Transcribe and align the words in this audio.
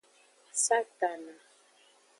Satana. 0.63 1.33